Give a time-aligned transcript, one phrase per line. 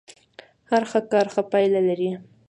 [0.69, 2.09] هر ښه کار ښه پايله لري.